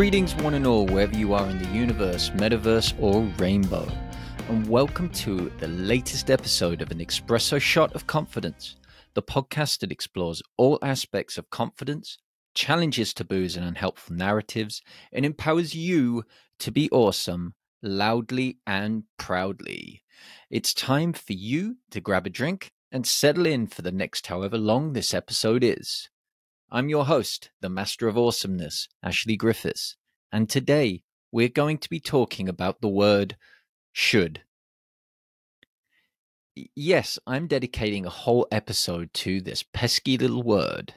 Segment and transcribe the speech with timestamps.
[0.00, 3.86] Greetings, one and all, wherever you are in the universe, metaverse, or rainbow,
[4.48, 8.76] and welcome to the latest episode of An Espresso Shot of Confidence,
[9.12, 12.16] the podcast that explores all aspects of confidence,
[12.54, 14.80] challenges taboos and unhelpful narratives,
[15.12, 16.24] and empowers you
[16.60, 20.02] to be awesome loudly and proudly.
[20.48, 24.56] It's time for you to grab a drink and settle in for the next however
[24.56, 26.08] long this episode is.
[26.72, 29.96] I'm your host, the Master of Awesomeness, Ashley Griffiths,
[30.30, 31.02] and today
[31.32, 33.36] we're going to be talking about the word
[33.92, 34.42] should.
[36.76, 40.94] Yes, I'm dedicating a whole episode to this pesky little word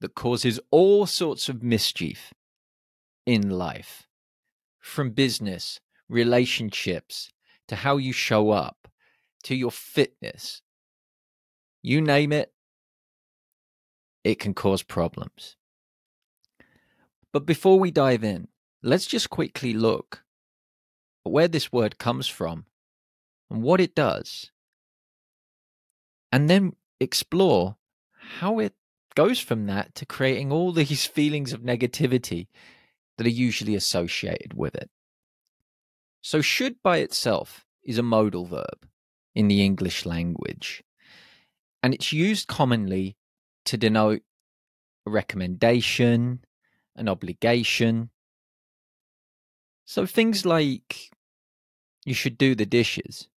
[0.00, 2.32] that causes all sorts of mischief
[3.26, 4.06] in life,
[4.78, 7.32] from business, relationships,
[7.66, 8.86] to how you show up,
[9.42, 10.62] to your fitness.
[11.82, 12.52] You name it,
[14.28, 15.56] it can cause problems.
[17.32, 18.48] But before we dive in,
[18.82, 20.22] let's just quickly look
[21.24, 22.66] at where this word comes from
[23.50, 24.50] and what it does,
[26.30, 27.76] and then explore
[28.40, 28.74] how it
[29.14, 32.48] goes from that to creating all these feelings of negativity
[33.16, 34.90] that are usually associated with it.
[36.20, 38.86] So, should by itself is a modal verb
[39.34, 40.84] in the English language,
[41.82, 43.16] and it's used commonly
[43.68, 44.22] to denote
[45.06, 46.40] a recommendation,
[46.96, 48.10] an obligation.
[49.84, 51.10] So things like
[52.04, 53.28] you should do the dishes.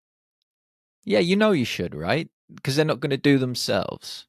[1.03, 2.29] Yeah, you know you should, right?
[2.53, 4.27] Because they're not going to do themselves.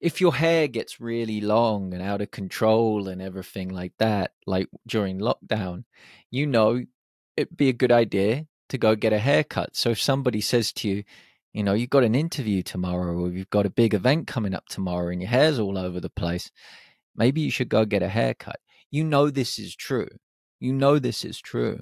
[0.00, 4.68] If your hair gets really long and out of control and everything like that, like
[4.86, 5.84] during lockdown,
[6.30, 6.84] you know
[7.36, 9.76] it'd be a good idea to go get a haircut.
[9.76, 11.04] So if somebody says to you,
[11.56, 14.66] you know, you've got an interview tomorrow or you've got a big event coming up
[14.68, 16.50] tomorrow and your hair's all over the place.
[17.16, 18.60] Maybe you should go get a haircut.
[18.90, 20.08] You know, this is true.
[20.60, 21.80] You know, this is true.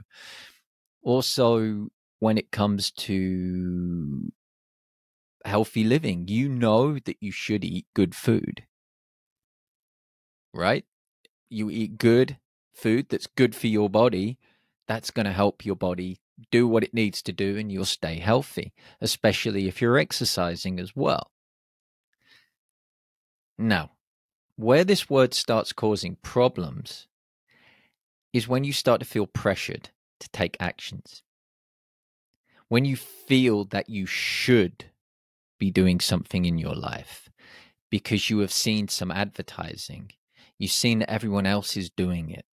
[1.03, 1.89] Also,
[2.21, 4.31] when it comes to
[5.45, 8.63] healthy living, you know that you should eat good food,
[10.53, 10.85] right?
[11.51, 12.39] You eat good
[12.73, 14.39] food that's good for your body.
[14.87, 18.19] That's going to help your body do what it needs to do and you'll stay
[18.19, 21.31] healthy, especially if you're exercising as well.
[23.57, 23.93] Now,
[24.57, 27.07] where this word starts causing problems
[28.33, 29.91] is when you start to feel pressured
[30.21, 31.23] to take actions.
[32.69, 34.87] When you feel that you should
[35.59, 37.29] be doing something in your life
[37.91, 40.11] because you have seen some advertising,
[40.59, 42.45] you've seen that everyone else is doing it.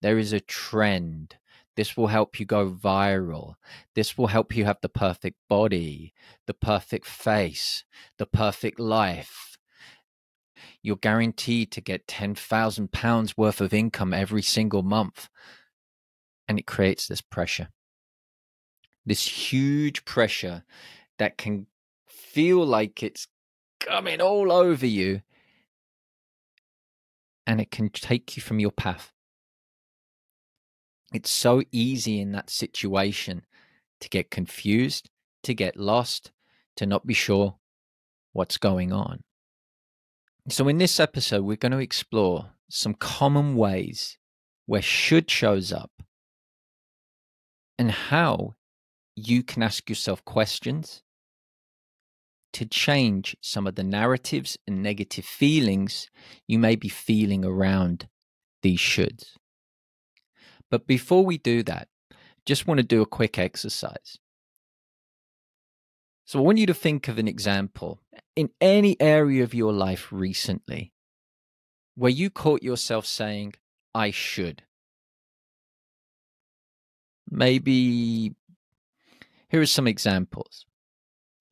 [0.00, 1.36] There is a trend
[1.78, 3.54] this will help you go viral.
[3.94, 6.12] This will help you have the perfect body,
[6.48, 7.84] the perfect face,
[8.18, 9.56] the perfect life.
[10.82, 15.28] You're guaranteed to get £10,000 worth of income every single month.
[16.48, 17.68] And it creates this pressure.
[19.06, 20.64] This huge pressure
[21.20, 21.68] that can
[22.08, 23.28] feel like it's
[23.78, 25.22] coming all over you.
[27.46, 29.12] And it can take you from your path.
[31.12, 33.42] It's so easy in that situation
[34.00, 35.08] to get confused,
[35.42, 36.32] to get lost,
[36.76, 37.56] to not be sure
[38.32, 39.22] what's going on.
[40.50, 44.18] So, in this episode, we're going to explore some common ways
[44.66, 45.90] where should shows up
[47.78, 48.54] and how
[49.16, 51.02] you can ask yourself questions
[52.52, 56.08] to change some of the narratives and negative feelings
[56.46, 58.08] you may be feeling around
[58.62, 59.36] these shoulds.
[60.70, 61.88] But before we do that,
[62.44, 64.18] just want to do a quick exercise.
[66.24, 68.00] So I want you to think of an example
[68.36, 70.92] in any area of your life recently
[71.94, 73.54] where you caught yourself saying,
[73.94, 74.62] I should.
[77.30, 78.34] Maybe
[79.48, 80.66] here are some examples.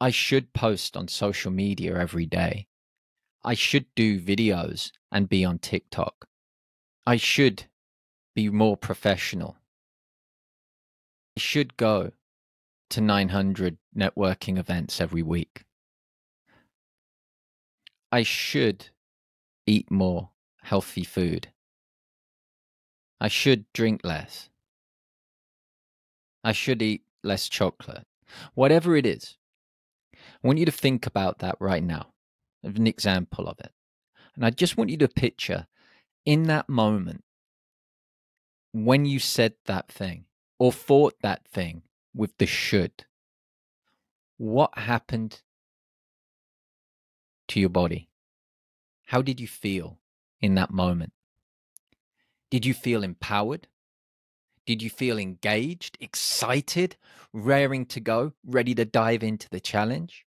[0.00, 2.66] I should post on social media every day.
[3.42, 6.26] I should do videos and be on TikTok.
[7.06, 7.64] I should
[8.36, 9.56] be more professional.
[11.36, 12.12] I should go
[12.90, 15.64] to 900 networking events every week.
[18.12, 18.90] I should
[19.66, 20.30] eat more
[20.62, 21.48] healthy food.
[23.20, 24.50] I should drink less.
[26.44, 28.06] I should eat less chocolate.
[28.54, 29.38] Whatever it is,
[30.14, 32.08] I want you to think about that right now,
[32.62, 33.72] an example of it.
[34.34, 35.66] And I just want you to picture
[36.26, 37.24] in that moment
[38.84, 40.26] when you said that thing
[40.58, 41.82] or thought that thing
[42.14, 43.06] with the should,
[44.36, 45.40] what happened
[47.48, 48.10] to your body?
[49.06, 49.98] How did you feel
[50.42, 51.14] in that moment?
[52.50, 53.66] Did you feel empowered?
[54.66, 56.96] Did you feel engaged, excited,
[57.32, 60.26] raring to go, ready to dive into the challenge?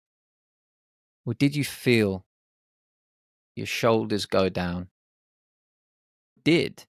[1.25, 2.25] Or did you feel
[3.55, 4.89] your shoulders go down?
[6.43, 6.85] Did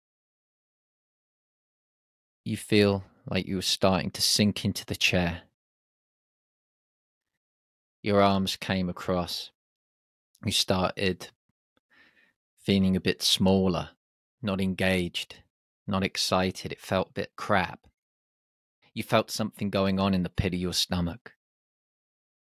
[2.45, 5.43] you feel like you were starting to sink into the chair?
[8.03, 9.51] Your arms came across.
[10.45, 11.29] You started
[12.61, 13.91] feeling a bit smaller,
[14.43, 15.37] not engaged,
[15.87, 16.71] not excited.
[16.71, 17.81] It felt a bit crap.
[18.93, 21.33] You felt something going on in the pit of your stomach.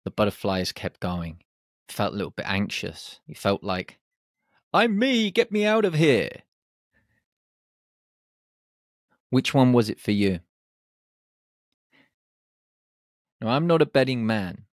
[0.05, 1.37] The butterflies kept going.
[1.89, 3.19] You felt a little bit anxious.
[3.25, 3.99] You felt like,
[4.71, 6.29] I'm me, get me out of here.
[9.29, 10.39] Which one was it for you?
[13.41, 14.65] Now, I'm not a betting man,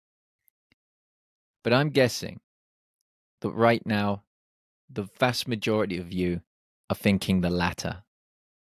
[1.64, 2.40] but I'm guessing
[3.42, 4.24] that right now,
[4.90, 6.42] the vast majority of you
[6.90, 8.04] are thinking the latter.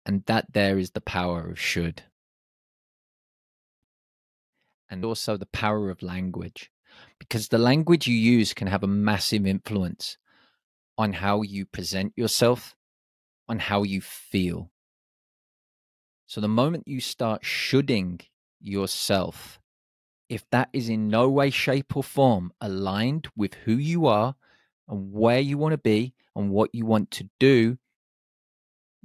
[0.05, 2.03] And that there is the power of should.
[4.89, 6.71] And also the power of language.
[7.19, 10.17] Because the language you use can have a massive influence
[10.97, 12.75] on how you present yourself,
[13.47, 14.71] on how you feel.
[16.29, 18.19] So the moment you start shoulding
[18.61, 19.59] yourself,
[20.29, 24.35] if that is in no way, shape, or form aligned with who you are
[24.87, 27.79] and where you want to be and what you want to do,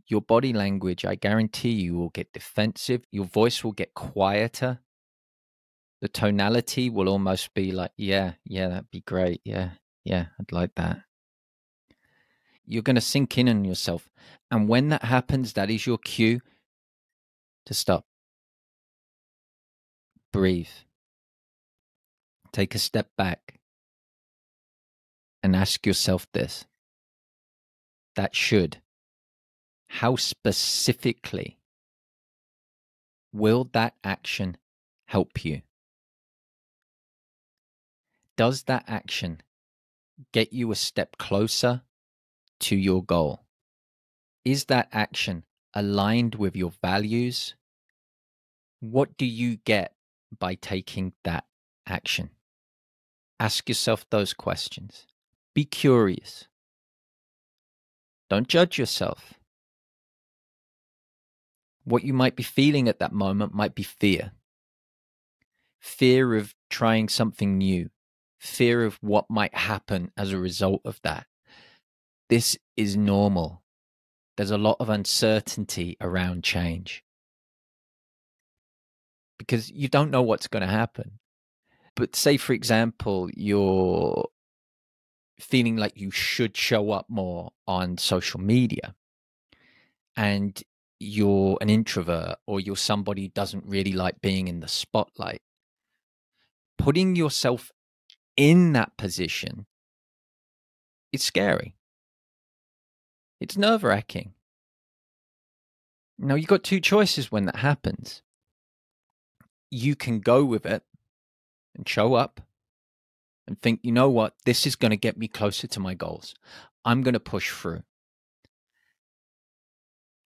[0.06, 3.06] your body language, I guarantee you, will get defensive.
[3.10, 4.80] Your voice will get quieter.
[6.02, 9.40] The tonality will almost be like, yeah, yeah, that'd be great.
[9.46, 9.70] Yeah,
[10.04, 11.00] yeah, I'd like that.
[12.66, 14.10] You're going to sink in on yourself.
[14.50, 16.42] And when that happens, that is your cue
[17.66, 18.04] to stop.
[20.32, 20.68] Breathe.
[22.52, 23.60] Take a step back
[25.42, 26.64] and ask yourself this.
[28.16, 28.78] That should
[29.94, 31.56] how specifically
[33.32, 34.56] will that action
[35.06, 35.62] help you?
[38.36, 39.40] Does that action
[40.32, 41.82] get you a step closer
[42.58, 43.44] to your goal?
[44.44, 45.44] Is that action
[45.74, 47.54] aligned with your values?
[48.80, 49.94] What do you get
[50.36, 51.44] by taking that
[51.86, 52.30] action?
[53.40, 55.06] Ask yourself those questions.
[55.54, 56.48] Be curious.
[58.30, 59.34] Don't judge yourself.
[61.84, 64.32] What you might be feeling at that moment might be fear
[65.84, 67.90] fear of trying something new,
[68.38, 71.26] fear of what might happen as a result of that.
[72.30, 73.62] This is normal.
[74.36, 77.04] There's a lot of uncertainty around change
[79.38, 81.18] because you don't know what's going to happen.
[81.96, 84.28] But say, for example, you're
[85.38, 88.94] feeling like you should show up more on social media
[90.16, 90.62] and
[90.98, 95.42] you're an introvert or you're somebody who doesn't really like being in the spotlight,
[96.78, 97.70] putting yourself
[98.36, 99.66] in that position
[101.12, 101.76] is scary.
[103.40, 104.34] It's nerve wracking.
[106.18, 108.22] Now, you've got two choices when that happens.
[109.70, 110.84] You can go with it
[111.74, 112.40] and show up
[113.46, 116.34] and think, you know what, this is going to get me closer to my goals.
[116.84, 117.82] I'm going to push through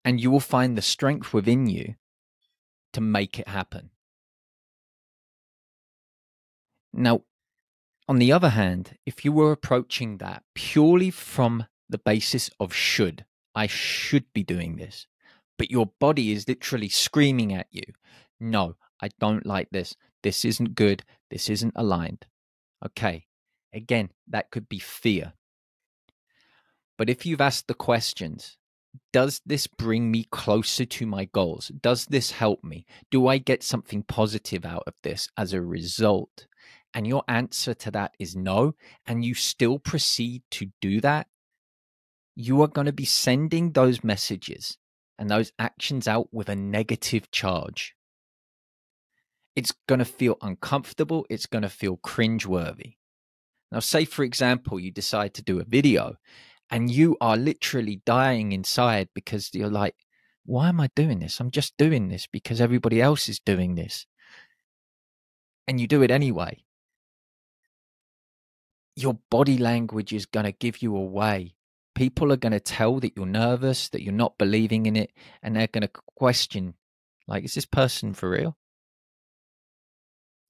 [0.06, 1.96] and you will find the strength within you
[2.92, 3.90] to make it happen.
[6.94, 7.22] Now,
[8.08, 13.26] on the other hand, if you were approaching that purely from the basis of should,
[13.56, 15.08] I should be doing this,
[15.58, 17.84] but your body is literally screaming at you,
[18.40, 19.96] no, I don't like this.
[20.22, 21.04] This isn't good.
[21.30, 22.26] This isn't aligned.
[22.86, 23.26] Okay.
[23.74, 25.34] Again, that could be fear.
[26.98, 28.58] But if you've asked the questions,
[29.12, 31.70] does this bring me closer to my goals?
[31.82, 32.86] Does this help me?
[33.10, 36.48] Do I get something positive out of this as a result?
[36.94, 38.76] And your answer to that is no,
[39.08, 41.28] and you still proceed to do that,
[42.36, 44.78] you are going to be sending those messages
[45.20, 47.96] and those actions out with a negative charge.
[49.56, 51.26] It's going to feel uncomfortable.
[51.30, 52.96] It's going to feel cringeworthy.
[53.72, 56.16] Now, say, for example, you decide to do a video
[56.70, 59.96] and you are literally dying inside because you're like,
[60.46, 61.40] why am I doing this?
[61.40, 64.06] I'm just doing this because everybody else is doing this.
[65.68, 66.64] And you do it anyway.
[68.96, 71.56] Your body language is going to give you away.
[71.96, 75.56] People are going to tell that you're nervous, that you're not believing in it, and
[75.56, 76.74] they're going to question,
[77.28, 78.58] like, is this person for real?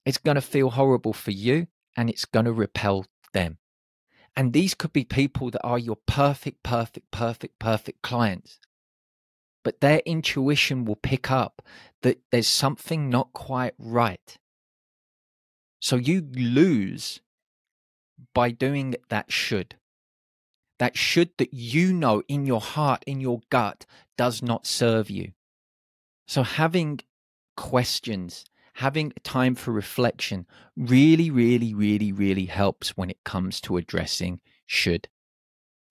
[0.06, 3.58] It's going to feel horrible for you and it's going to repel them.
[4.36, 8.58] And these could be people that are your perfect, perfect, perfect, perfect clients.
[9.64, 11.62] but their intuition will pick up
[12.02, 14.36] that there's something not quite right.
[15.80, 17.20] So you lose
[18.34, 19.76] by doing that should.
[20.78, 23.86] That should that you know in your heart, in your gut,
[24.18, 25.32] does not serve you.
[26.26, 27.00] So having
[27.56, 34.40] questions, having time for reflection really, really, really, really helps when it comes to addressing
[34.66, 35.08] should.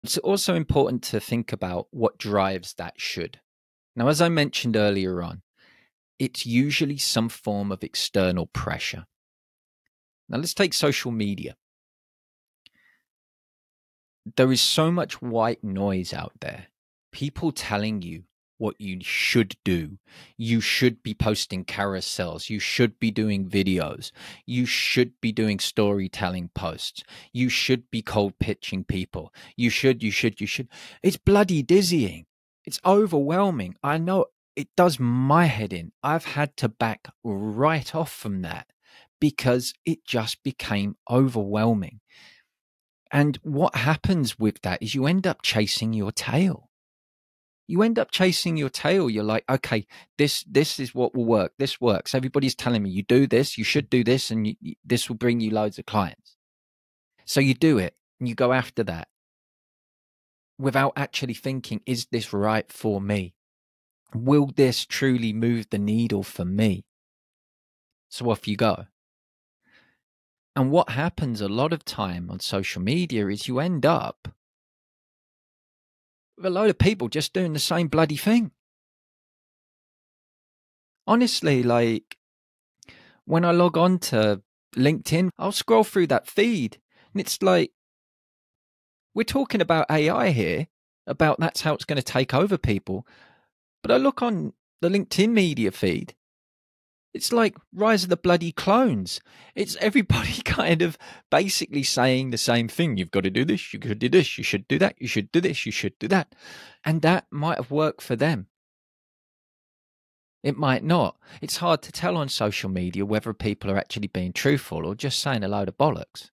[0.04, 3.40] It's also important to think about what drives that should.
[3.96, 5.44] Now, as I mentioned earlier on,
[6.18, 9.06] it's usually some form of external pressure.
[10.30, 11.56] Now, let's take social media.
[14.36, 16.68] There is so much white noise out there.
[17.12, 18.24] People telling you
[18.60, 19.98] what you should do.
[20.38, 22.48] You should be posting carousels.
[22.48, 24.12] You should be doing videos.
[24.46, 27.04] You should be doing storytelling posts.
[27.34, 29.34] You should be cold pitching people.
[29.58, 30.68] You should, you should, you should.
[31.02, 32.28] It's bloody dizzying.
[32.64, 33.76] It's overwhelming.
[33.82, 34.26] I know
[34.56, 35.94] it does my head in.
[36.04, 38.68] I've had to back right off from that
[39.20, 42.02] because it just became overwhelming.
[43.12, 46.72] And what happens with that is you end up chasing your tail
[47.72, 49.10] you end up chasing your tail.
[49.10, 49.88] You're like, okay,
[50.18, 51.54] this this is what will work.
[51.58, 52.14] This works.
[52.14, 55.40] Everybody's telling me you do this, you should do this, and you, this will bring
[55.40, 56.36] you loads of clients.
[57.24, 59.08] So you do it and you go after that
[60.60, 63.36] without actually thinking, is this right for me?
[64.14, 66.84] Will this truly move the needle for me?
[68.10, 68.88] So off you go.
[70.56, 74.28] And what happens a lot of time on social media is you end up
[76.36, 78.52] with a load of people just doing the same bloody thing.
[81.08, 82.18] Honestly, like
[83.26, 84.42] when I log on to
[84.76, 86.80] LinkedIn, I'll scroll through that feed
[87.14, 87.72] and it's like,
[89.14, 90.68] we're talking about AI here,
[91.06, 93.06] about that's how it's going to take over people.
[93.84, 96.14] But I look on the LinkedIn media feed
[97.14, 99.20] it's like Rise of the Bloody Clones.
[99.56, 100.98] It's everybody kind of
[101.30, 102.98] basically saying the same thing.
[102.98, 105.32] You've got to do this, you could do this, you should do that, you should
[105.32, 106.34] do this, you should do that.
[106.86, 108.48] And that might have worked for them.
[110.44, 111.18] It might not.
[111.42, 115.20] It's hard to tell on social media whether people are actually being truthful or just
[115.20, 116.32] saying a load of bollocks.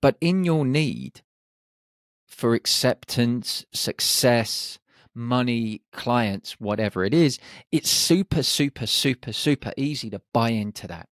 [0.00, 1.20] But in your need
[2.26, 4.79] for acceptance, success,
[5.14, 7.38] money, clients, whatever it is,
[7.72, 11.08] it's super, super, super, super easy to buy into that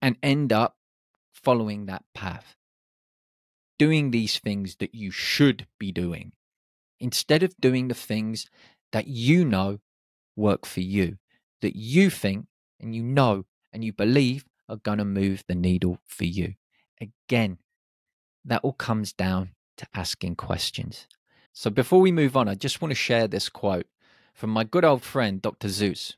[0.00, 0.76] and end up
[1.32, 2.54] following that path.
[3.78, 6.32] Doing these things that you should be doing
[7.00, 8.48] instead of doing the things
[8.92, 9.78] that you know
[10.36, 11.18] work for you,
[11.62, 12.46] that you think
[12.80, 16.54] and you know and you believe are going to move the needle for you.
[17.00, 17.58] Again,
[18.44, 21.06] that all comes down to asking questions.
[21.60, 23.88] So before we move on, I just want to share this quote
[24.32, 25.66] from my good old friend, Dr.
[25.66, 26.14] Seuss.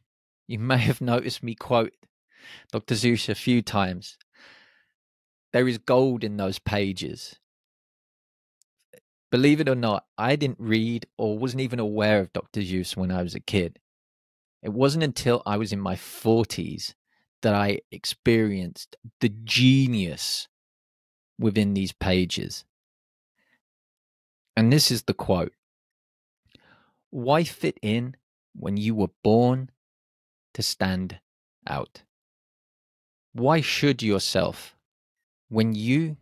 [0.46, 1.94] You may have noticed me quote
[2.70, 2.94] Dr.
[2.94, 4.18] Seuss a few times.
[5.54, 7.36] There is gold in those pages.
[9.30, 12.60] Believe it or not, I didn't read or wasn't even aware of Dr.
[12.60, 13.78] Seuss when I was a kid.
[14.62, 16.92] It wasn't until I was in my 40s
[17.40, 20.48] that I experienced the genius
[21.38, 22.66] within these pages.
[24.56, 25.52] And this is the quote
[27.10, 28.16] Why fit in
[28.54, 29.70] when you were born
[30.54, 31.20] to stand
[31.66, 32.02] out?
[33.32, 34.76] Why should yourself
[35.48, 36.16] when you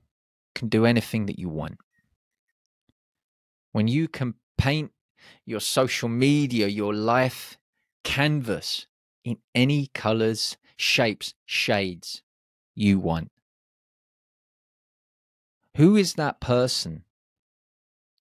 [0.55, 1.79] can do anything that you want?
[3.73, 4.93] When you can paint
[5.45, 7.59] your social media, your life
[8.05, 8.87] canvas
[9.25, 12.23] in any colors, shapes, shades
[12.75, 13.31] you want.
[15.77, 17.05] Who is that person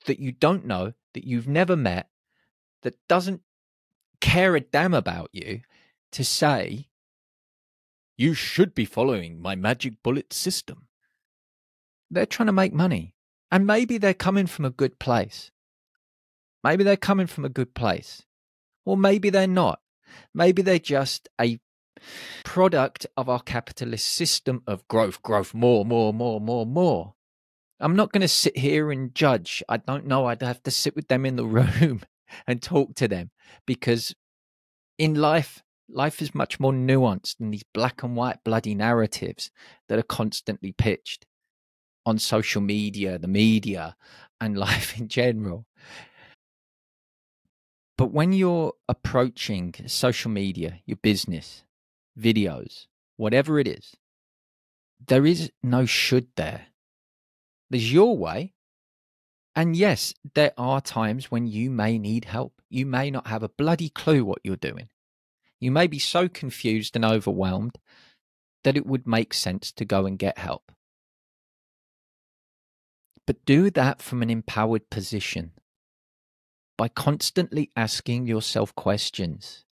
[0.08, 2.10] that you don't know, that you've never met,
[2.82, 3.42] that doesn't
[4.20, 5.62] care a damn about you
[6.12, 6.88] to say,
[8.18, 10.88] you should be following my magic bullet system.
[12.10, 13.14] They're trying to make money.
[13.52, 15.52] And maybe they're coming from a good place.
[16.64, 18.24] Maybe they're coming from a good place.
[18.86, 19.80] Or maybe they're not.
[20.34, 21.60] Maybe they're just a
[22.44, 27.14] product of our capitalist system of growth, growth, more, more, more, more, more.
[27.80, 29.64] I'm not going to sit here and judge.
[29.70, 30.26] I don't know.
[30.26, 32.02] I'd have to sit with them in the room
[32.46, 33.32] and talk to them
[33.66, 34.16] because
[34.98, 39.52] in life, life is much more nuanced than these black and white bloody narratives
[39.90, 41.26] that are constantly pitched
[42.06, 43.96] on social media, the media,
[44.42, 45.66] and life in general.
[47.98, 51.64] But when you're approaching social media, your business,
[52.20, 52.86] videos,
[53.18, 53.96] whatever it is,
[55.06, 56.68] there is no should there
[57.70, 58.54] there's your way
[59.56, 62.62] And yes, there are times when you may need help.
[62.70, 64.90] You may not have a bloody clue what you're doing.
[65.60, 67.80] You may be so confused and overwhelmed
[68.64, 70.72] that it would make sense to go and get help.
[73.26, 75.54] But do that from an empowered position
[76.78, 79.66] by constantly asking yourself questions.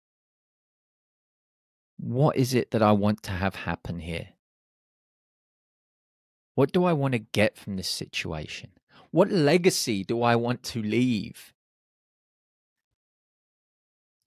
[1.97, 4.29] What is it that I want to have happen here?
[6.55, 8.72] What do I want to get from this situation?
[9.12, 11.53] What legacy do I want to leave?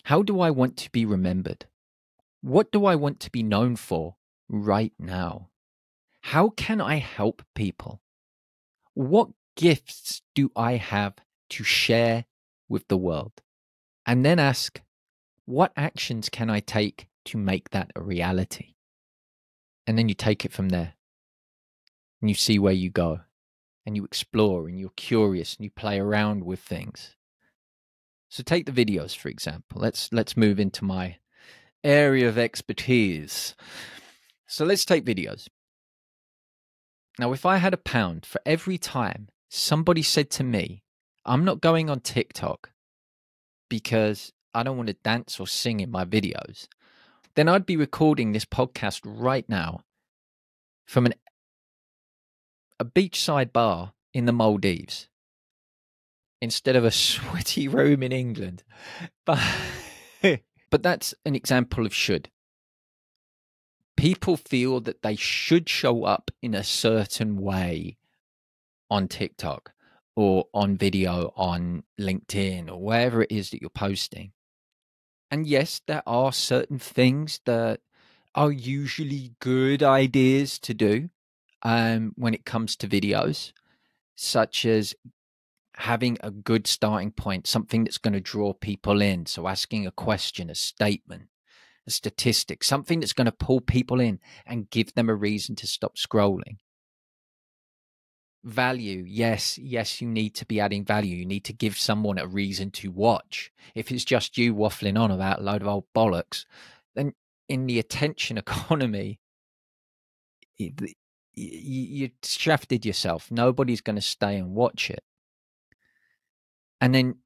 [0.05, 1.67] How do I want to be remembered?
[2.41, 4.17] What do I want to be known for
[4.49, 5.51] right now?
[6.21, 8.01] How can I help people?
[8.95, 11.15] What gifts do I have
[11.51, 12.25] to share
[12.69, 13.43] with the world?
[14.05, 14.81] And then ask,
[15.45, 18.75] what actions can I take to make that a reality?
[19.87, 20.96] And then you take it from there
[22.27, 23.21] and you see where you go
[23.87, 27.15] and you explore and you're curious and you play around with things.
[28.29, 29.81] So take the videos for example.
[29.81, 31.19] Let's let's move into my
[31.85, 33.55] area of expertise.
[34.49, 35.47] So let's take videos.
[37.17, 40.83] Now if I had a pound for every time somebody said to me,
[41.25, 42.71] I'm not going on TikTok
[43.69, 46.67] because I don't want to dance or sing in my videos,
[47.37, 49.83] then I'd be recording this podcast right now
[50.89, 51.15] from an
[52.79, 55.09] a beachside bar in the Maldives
[56.41, 58.63] instead of a sweaty room in England.
[59.25, 59.41] But
[60.71, 62.31] but that's an example of should.
[63.97, 67.97] People feel that they should show up in a certain way
[68.91, 69.73] on TikTok
[70.15, 74.33] or on video on LinkedIn or wherever it is that you're posting.
[75.31, 77.81] And yes, there are certain things that
[78.35, 81.09] are usually good ideas to do
[81.63, 83.53] um, when it comes to videos,
[84.15, 84.95] such as
[85.77, 89.27] having a good starting point, something that's going to draw people in.
[89.27, 91.29] So, asking a question, a statement,
[91.87, 95.67] a statistic, something that's going to pull people in and give them a reason to
[95.67, 96.59] stop scrolling.
[98.45, 101.17] Value, yes, yes, you need to be adding value.
[101.17, 103.51] You need to give someone a reason to watch.
[103.75, 106.45] If it's just you waffling on about a load of old bollocks,
[106.95, 107.15] then
[107.49, 109.21] in the attention economy,
[111.37, 113.31] you, you shafted yourself.
[113.31, 115.05] Nobody's going to stay and watch it.
[116.81, 117.17] And then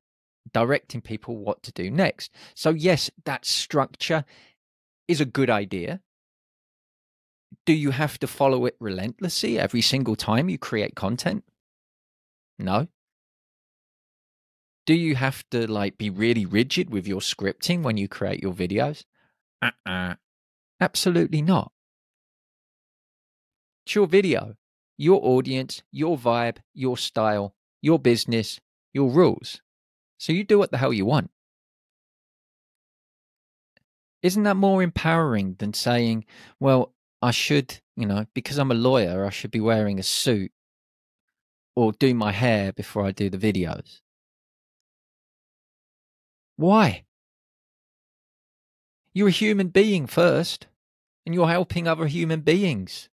[0.52, 2.32] directing people what to do next.
[2.54, 4.24] So, yes, that structure
[5.08, 6.00] is a good idea.
[7.66, 11.44] Do you have to follow it relentlessly every single time you create content?
[12.58, 12.88] No.
[14.86, 18.52] Do you have to like be really rigid with your scripting when you create your
[18.52, 19.04] videos?
[19.62, 20.14] Uh-uh.
[20.80, 21.72] Absolutely not.
[23.94, 24.55] Your video,
[24.96, 28.61] your audience, your vibe, your style, your business,
[28.92, 29.61] your rules.
[30.18, 31.31] So you do what the hell you want.
[34.22, 36.26] Isn't that more empowering than saying,
[36.59, 40.53] well, I should, you know, because I'm a lawyer, I should be wearing a suit
[41.74, 44.00] or do my hair before I do the videos?
[46.57, 47.05] Why?
[49.12, 50.66] You're a human being first,
[51.26, 53.09] and you're helping other human beings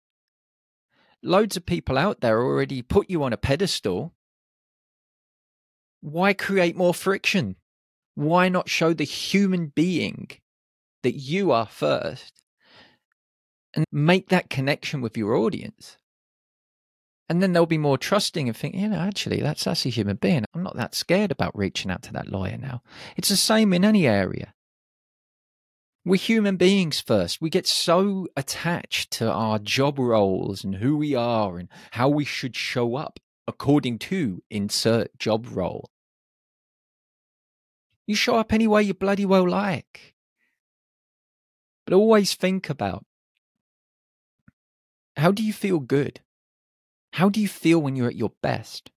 [1.23, 4.13] loads of people out there already put you on a pedestal.
[6.01, 7.57] Why create more friction?
[8.15, 10.29] Why not show the human being
[11.03, 12.43] that you are first
[13.73, 15.97] and make that connection with your audience?
[17.29, 20.17] And then they'll be more trusting and think, you know, actually, that's that's a human
[20.17, 20.43] being.
[20.53, 22.81] I'm not that scared about reaching out to that lawyer now.
[23.15, 24.53] It's the same in any area
[26.03, 27.41] we're human beings first.
[27.41, 32.25] We get so attached to our job roles and who we are and how we
[32.25, 35.89] should show up according to insert job role.
[38.07, 40.15] You show up any way you bloody well like.
[41.85, 43.05] But always think about
[45.17, 46.21] how do you feel good?
[47.13, 48.91] How do you feel when you're at your best?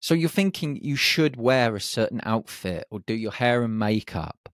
[0.00, 4.51] So you're thinking you should wear a certain outfit or do your hair and makeup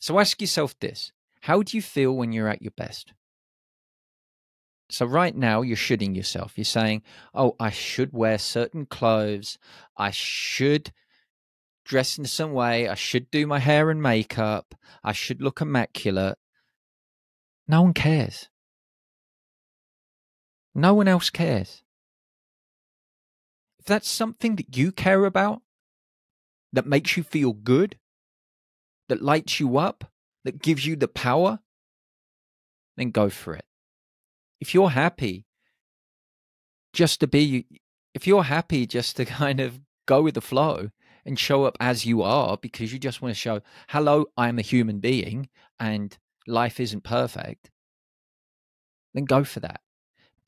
[0.00, 3.12] so ask yourself this How do you feel when you're at your best?
[4.88, 6.54] So, right now, you're shooting yourself.
[6.56, 9.56] You're saying, Oh, I should wear certain clothes.
[9.96, 10.92] I should
[11.84, 12.88] dress in some way.
[12.88, 14.74] I should do my hair and makeup.
[15.04, 16.38] I should look immaculate.
[17.68, 18.48] No one cares.
[20.74, 21.84] No one else cares.
[23.78, 25.62] If that's something that you care about,
[26.72, 27.98] that makes you feel good,
[29.10, 30.04] that lights you up,
[30.44, 31.58] that gives you the power,
[32.96, 33.64] then go for it.
[34.60, 35.46] If you're happy
[36.92, 37.66] just to be
[38.14, 40.90] if you're happy just to kind of go with the flow
[41.24, 44.62] and show up as you are because you just want to show, hello, I'm a
[44.62, 47.70] human being and life isn't perfect,
[49.12, 49.80] then go for that.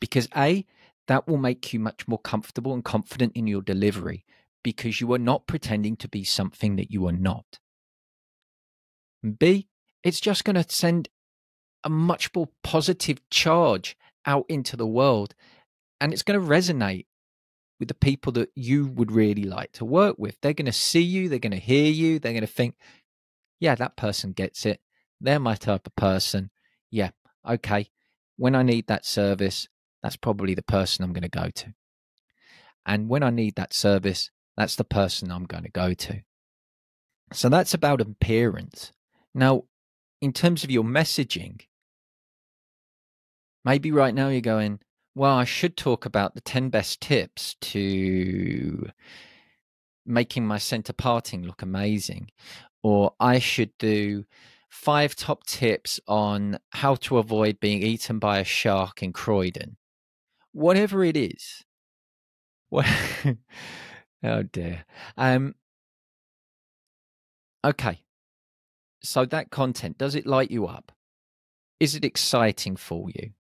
[0.01, 0.67] Because A,
[1.09, 4.25] that will make you much more comfortable and confident in your delivery
[4.63, 7.59] because you are not pretending to be something that you are not.
[9.39, 9.69] B,
[10.03, 11.09] it's just going to send
[11.85, 15.35] a much more positive charge out into the world
[16.01, 17.07] and it's going to resonate
[17.79, 20.37] with the people that you would really like to work with.
[20.41, 22.77] They're going to see you, they're going to hear you, they're going to think,
[23.61, 24.81] yeah, that person gets it.
[25.21, 26.51] They're my type of person.
[26.91, 27.11] Yeah,
[27.49, 27.89] okay.
[28.37, 29.69] When I need that service,
[30.03, 31.75] that's probably the person I'm going to go to.
[32.85, 36.23] And when I need that service, that's the person I'm going to go to.
[37.33, 38.93] So that's about appearance.
[39.35, 39.65] Now,
[40.21, 41.63] in terms of your messaging,
[43.65, 44.81] maybe right now you're going,
[45.15, 48.89] well, I should talk about the 10 best tips to
[50.05, 52.31] making my center parting look amazing.
[52.83, 54.25] Or I should do
[54.69, 59.77] five top tips on how to avoid being eaten by a shark in Croydon.
[60.53, 61.65] Whatever it is.
[64.25, 64.85] Oh dear.
[65.17, 65.55] Um
[67.65, 68.03] okay.
[69.03, 70.93] So that content, does it light you up?
[71.81, 73.33] Is it exciting for you?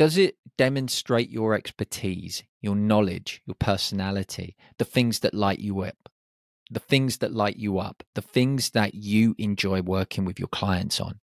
[0.00, 6.08] does it demonstrate your expertise, your knowledge, your personality, the things that light you up,
[6.70, 11.02] the things that light you up, the things that you enjoy working with your clients
[11.02, 11.20] on?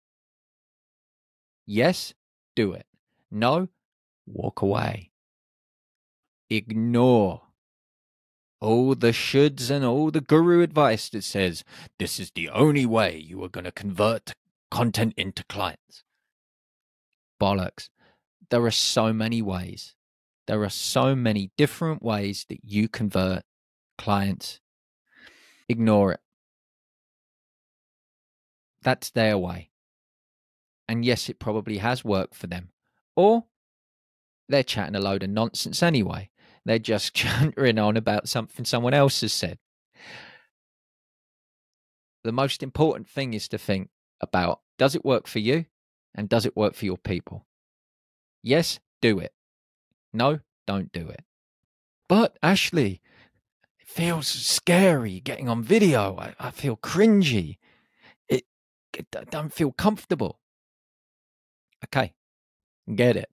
[1.66, 2.14] Yes,
[2.56, 2.86] do it.
[3.32, 3.68] No,
[4.28, 5.10] walk away.
[6.52, 7.42] Ignore
[8.60, 11.64] all the shoulds and all the guru advice that says
[12.00, 14.34] this is the only way you are going to convert
[14.72, 16.04] content into clients.
[17.40, 17.90] Bollocks
[18.50, 19.96] there are so many ways.
[20.48, 23.44] There are so many different ways that you convert
[23.98, 24.60] clients.
[25.68, 26.20] Ignore it.
[28.84, 29.72] That's their way.
[30.88, 32.70] And yes, it probably has worked for them.
[33.16, 33.46] Or
[34.48, 36.30] they're chatting a load of nonsense anyway.
[36.68, 39.58] They're just chuntering on about something someone else has said.
[42.26, 45.66] The most important thing is to think about does it work for you
[46.14, 47.46] and does it work for your people?
[48.44, 49.32] Yes, do it.
[50.14, 51.24] No, don't do it.
[52.10, 53.02] But Ashley,
[53.80, 56.18] it feels scary getting on video.
[56.18, 57.58] I, I feel cringy.
[58.28, 58.44] It,
[58.94, 60.40] it I don't feel comfortable.
[61.86, 62.14] Okay,
[62.94, 63.30] get it.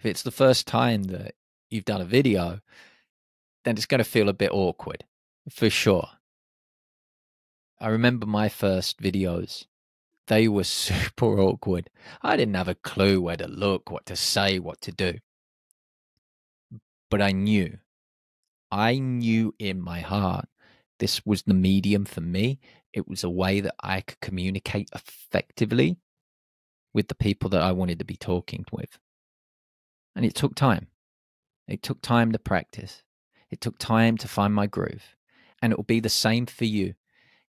[0.00, 1.34] If it's the first time that
[1.70, 2.60] you've done a video,
[3.64, 5.04] then it's going to feel a bit awkward,
[5.50, 6.08] for sure.
[7.78, 9.66] I remember my first videos
[10.30, 11.90] they were super awkward.
[12.22, 15.18] I didn't have a clue where to look, what to say, what to do.
[17.10, 17.78] But I knew.
[18.70, 20.48] I knew in my heart
[21.00, 22.60] this was the medium for me.
[22.92, 25.98] It was a way that I could communicate effectively
[26.94, 28.98] with the people that I wanted to be talking with.
[30.14, 30.86] And it took time.
[31.70, 33.02] It took time to practice.
[33.50, 35.16] It took time to find my groove.
[35.62, 36.94] And it will be the same for you.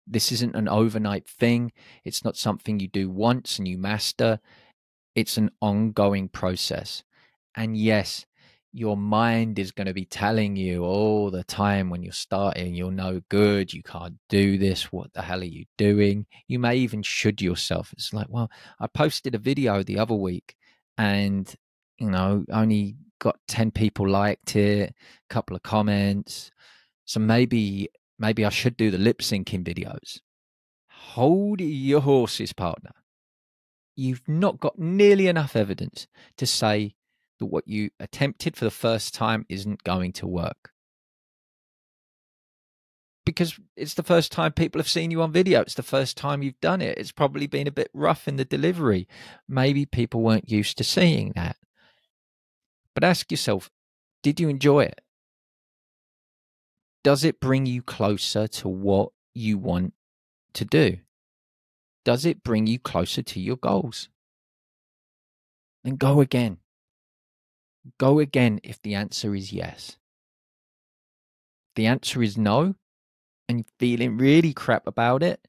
[0.06, 1.72] This isn't an overnight thing.
[2.04, 4.40] It's not something you do once and you master.
[5.14, 7.02] It's an ongoing process.
[7.54, 8.24] And yes,
[8.72, 12.90] your mind is going to be telling you all the time when you're starting, you're
[12.90, 16.26] no good, you can't do this, what the hell are you doing?
[16.46, 17.92] You may even should yourself.
[17.92, 20.54] It's like, well, I posted a video the other week
[20.96, 21.52] and,
[21.98, 26.50] you know, only got 10 people liked it, a couple of comments.
[27.04, 30.20] So maybe maybe I should do the lip syncing videos.
[30.88, 32.92] Hold your horses, partner.
[33.96, 36.94] You've not got nearly enough evidence to say
[37.38, 40.70] that what you attempted for the first time isn't going to work.
[43.24, 45.60] Because it's the first time people have seen you on video.
[45.60, 46.96] It's the first time you've done it.
[46.96, 49.06] It's probably been a bit rough in the delivery.
[49.48, 51.56] Maybe people weren't used to seeing that.
[52.98, 53.70] But ask yourself
[54.24, 55.00] did you enjoy it?
[57.08, 59.94] does it bring you closer to what you want
[60.52, 60.98] to do?
[62.04, 64.08] Does it bring you closer to your goals?
[65.84, 66.58] Then go again.
[67.98, 69.96] Go again if the answer is yes.
[71.76, 72.74] The answer is no,
[73.48, 75.40] and you're feeling really crap about it.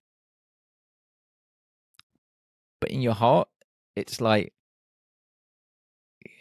[2.79, 3.49] But in your heart,
[3.95, 4.53] it's like,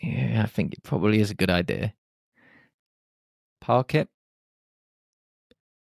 [0.01, 1.95] yeah, I think it probably is a good idea.
[3.61, 4.09] Park it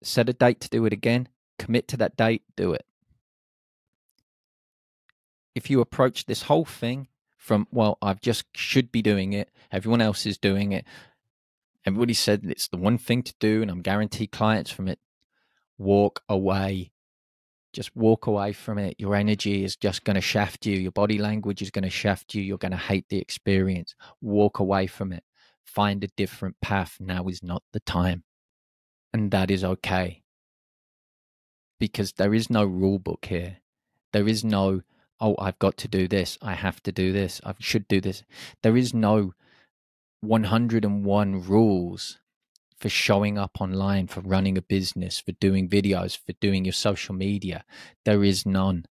[0.01, 1.27] set a date to do it again,
[1.57, 2.85] commit to that date, do it.
[5.55, 10.01] If you approach this whole thing from, well, I've just should be doing it, everyone
[10.01, 10.85] else is doing it,
[11.85, 14.99] Everybody said it's the one thing to do, and I'm guaranteed clients from it.
[15.77, 16.91] Walk away.
[17.75, 18.95] Just walk away from it.
[18.97, 20.77] Your energy is just going to shaft you.
[20.77, 22.41] Your body language is going to shaft you.
[22.41, 23.95] You're going to hate the experience.
[24.21, 25.25] Walk away from it.
[25.65, 26.95] Find a different path.
[27.01, 28.23] Now is not the time.
[29.13, 30.23] And that is okay.
[31.77, 33.57] Because there is no rule book here.
[34.13, 34.83] There is no,
[35.19, 36.37] oh, I've got to do this.
[36.41, 37.41] I have to do this.
[37.43, 38.23] I should do this.
[38.63, 39.33] There is no
[40.21, 42.19] 101 rules
[42.77, 47.15] for showing up online, for running a business, for doing videos, for doing your social
[47.15, 47.63] media.
[48.03, 48.85] There is none.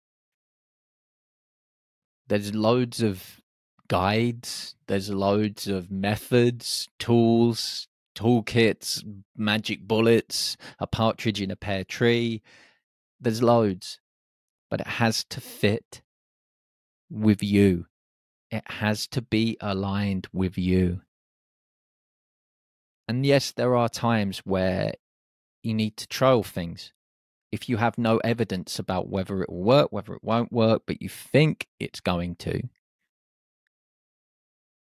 [2.27, 3.41] There's loads of
[3.89, 9.03] guides, there's loads of methods, tools, toolkits,
[9.35, 12.41] magic bullets, a partridge in a pear tree.
[13.19, 13.99] There's loads,
[14.69, 16.01] but it has to fit
[17.09, 17.87] with you.
[18.49, 21.01] It has to be aligned with you.
[23.07, 24.93] And yes, there are times where
[25.61, 26.93] you need to trial things.
[27.51, 31.01] If you have no evidence about whether it will work, whether it won't work, but
[31.01, 32.63] you think it's going to,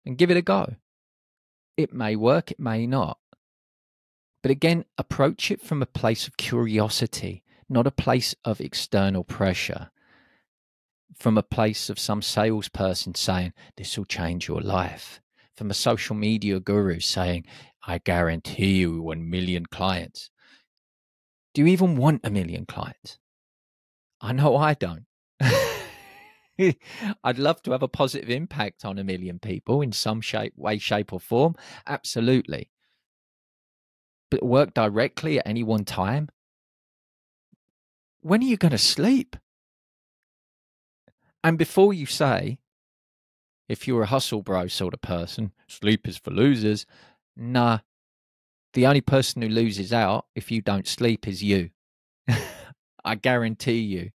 [0.05, 0.77] and give it a go.
[1.77, 3.19] It may work, it may not.
[4.43, 9.91] But again, approach it from a place of curiosity, not a place of external pressure.
[11.19, 15.21] From a place of some salesperson saying, This will change your life.
[15.55, 17.45] From a social media guru saying,
[17.87, 20.31] I guarantee you 1 million clients.
[21.55, 23.19] Do you even want a million clients?
[24.21, 25.07] I know I don't.
[27.25, 30.79] I'd love to have a positive impact on a million people in some shape, way,
[30.79, 31.55] shape, or form.
[31.87, 32.71] Absolutely.
[34.31, 36.29] But work directly at any one time?
[38.21, 39.37] When are you going to sleep?
[41.43, 42.59] And before you say,
[43.69, 46.85] if you're a hustle bro sort of person, sleep is for losers,
[47.41, 47.79] nah.
[48.75, 51.71] The only person who loses out if you don't sleep is you.
[53.05, 54.11] I guarantee you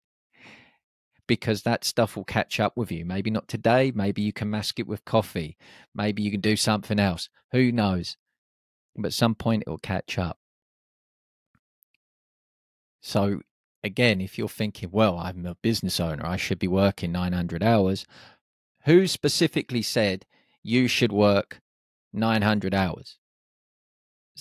[1.28, 3.06] because that stuff will catch up with you.
[3.06, 3.94] Maybe not today.
[3.96, 5.56] Maybe you can mask it with coffee.
[5.96, 7.30] Maybe you can do something else.
[7.54, 8.18] Who knows?
[8.98, 10.40] But some point, it will catch up.
[13.02, 13.42] So,
[13.82, 18.06] again, if you're thinking, well, I'm a business owner, I should be working 900 hours,
[18.84, 20.26] who specifically said
[20.64, 21.62] you should work
[22.14, 23.18] 900 hours?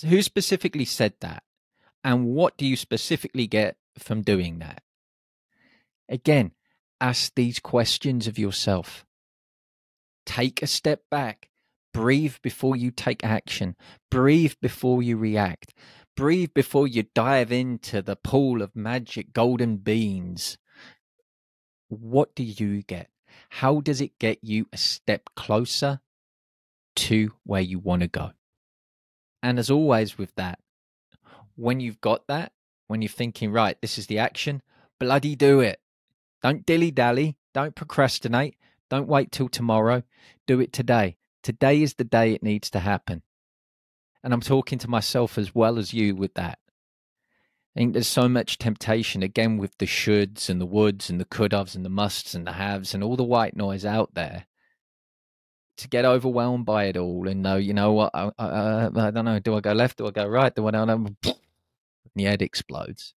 [0.06, 1.42] Who specifically said that?
[2.02, 4.82] And what do you specifically get from doing that?
[6.08, 6.52] Again,
[7.00, 9.04] ask these questions of yourself.
[10.24, 11.50] Take a step back.
[11.92, 13.74] Breathe before you take action.
[14.10, 15.74] Breathe before you react.
[16.16, 20.56] Breathe before you dive into the pool of magic golden beans.
[21.88, 23.08] What do you get?
[23.48, 26.00] How does it get you a step closer
[26.96, 28.32] to where you want to go?
[29.42, 30.58] And as always, with that,
[31.56, 32.52] when you've got that,
[32.86, 34.62] when you're thinking, right, this is the action,
[34.98, 35.80] bloody do it.
[36.42, 37.36] Don't dilly dally.
[37.52, 38.56] Don't procrastinate.
[38.88, 40.02] Don't wait till tomorrow.
[40.46, 41.16] Do it today.
[41.42, 43.22] Today is the day it needs to happen.
[44.22, 46.58] And I'm talking to myself as well as you with that.
[47.74, 51.24] I think there's so much temptation again with the shoulds and the woulds and the
[51.24, 54.46] could haves and the musts and the haves and all the white noise out there
[55.80, 59.10] to get overwhelmed by it all and know, you know what, I, I, uh, I
[59.10, 60.94] don't know, do I go left, do I go right, do I don't know?
[60.94, 61.16] And
[62.14, 63.14] the head explodes.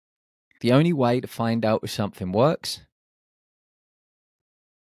[0.61, 2.81] The only way to find out if something works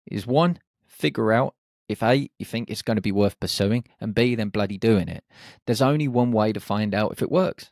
[0.06, 1.54] is one, figure out
[1.88, 5.08] if A, you think it's going to be worth pursuing, and B, then bloody doing
[5.08, 5.24] it.
[5.66, 7.70] There's only one way to find out if it works.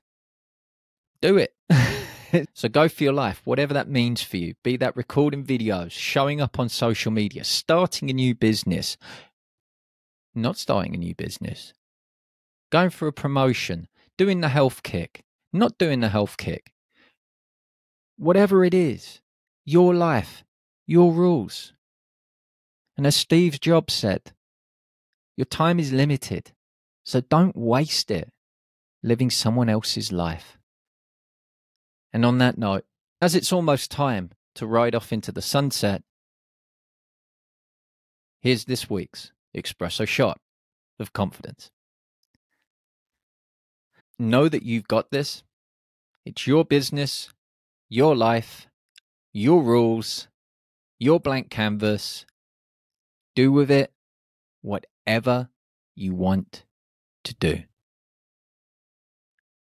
[1.22, 1.54] Do it.
[2.54, 4.54] so go for your life, whatever that means for you.
[4.62, 8.96] Be that recording videos, showing up on social media, starting a new business,
[10.34, 11.72] not starting a new business,
[12.70, 16.72] going for a promotion, doing the health kick, not doing the health kick.
[18.16, 19.20] Whatever it is,
[19.64, 20.44] your life,
[20.86, 21.72] your rules.
[22.96, 24.32] And as Steve Jobs said,
[25.36, 26.52] your time is limited,
[27.04, 28.28] so don't waste it
[29.02, 30.58] living someone else's life.
[32.12, 32.84] And on that note,
[33.20, 36.02] as it's almost time to ride off into the sunset,
[38.40, 40.38] here's this week's espresso shot
[40.98, 41.70] of confidence.
[44.18, 45.42] Know that you've got this.
[46.26, 47.30] It's your business,
[47.88, 48.68] your life,
[49.32, 50.28] your rules,
[50.98, 52.26] your blank canvas,
[53.34, 53.92] do with it
[54.62, 55.48] whatever
[55.94, 56.64] you want
[57.24, 57.64] to do.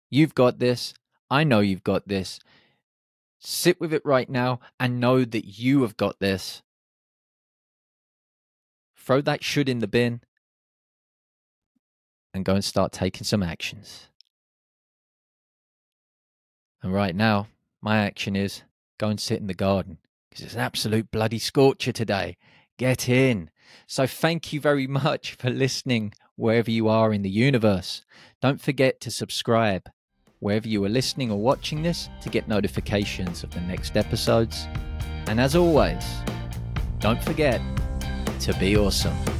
[0.09, 0.93] You've got this.
[1.29, 2.39] I know you've got this.
[3.39, 6.61] Sit with it right now and know that you have got this.
[9.03, 10.21] Throw that should in the bin.
[12.33, 14.07] and go and start taking some actions.
[16.81, 17.47] And right now,
[17.79, 18.63] my action is
[18.97, 22.37] go and sit in the garden because it's an absolute bloody scorcher today.
[22.79, 23.51] Get in.
[23.85, 28.03] So, thank you very much for listening wherever you are in the universe.
[28.41, 29.89] Don't forget to subscribe
[30.39, 34.65] wherever you are listening or watching this to get notifications of the next episodes.
[35.27, 36.03] And as always,
[36.99, 37.61] don't forget
[38.41, 39.32] to be awesome.